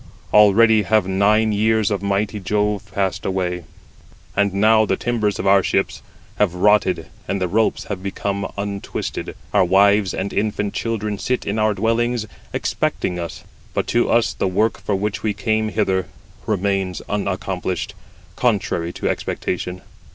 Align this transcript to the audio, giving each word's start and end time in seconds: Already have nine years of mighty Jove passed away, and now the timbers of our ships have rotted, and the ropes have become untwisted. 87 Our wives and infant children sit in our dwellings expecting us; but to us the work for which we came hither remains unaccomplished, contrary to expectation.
Already 0.33 0.81
have 0.81 1.05
nine 1.07 1.51
years 1.51 1.91
of 1.91 2.01
mighty 2.01 2.39
Jove 2.39 2.91
passed 2.91 3.23
away, 3.23 3.65
and 4.35 4.51
now 4.51 4.83
the 4.83 4.95
timbers 4.97 5.37
of 5.37 5.45
our 5.45 5.61
ships 5.61 6.01
have 6.37 6.55
rotted, 6.55 7.05
and 7.27 7.39
the 7.39 7.47
ropes 7.47 7.83
have 7.83 8.01
become 8.01 8.51
untwisted. 8.57 9.27
87 9.29 9.35
Our 9.53 9.63
wives 9.65 10.13
and 10.15 10.33
infant 10.33 10.73
children 10.73 11.19
sit 11.19 11.45
in 11.45 11.59
our 11.59 11.75
dwellings 11.75 12.25
expecting 12.51 13.19
us; 13.19 13.43
but 13.75 13.85
to 13.89 14.09
us 14.09 14.33
the 14.33 14.47
work 14.47 14.79
for 14.81 14.95
which 14.95 15.21
we 15.21 15.35
came 15.35 15.69
hither 15.69 16.07
remains 16.47 17.03
unaccomplished, 17.07 17.93
contrary 18.35 18.91
to 18.93 19.07
expectation. 19.07 19.83